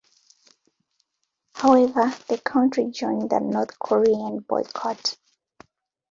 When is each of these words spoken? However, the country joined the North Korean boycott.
However, 1.53 2.11
the 2.27 2.39
country 2.39 2.89
joined 2.89 3.29
the 3.29 3.37
North 3.39 3.77
Korean 3.77 4.39
boycott. 4.39 5.15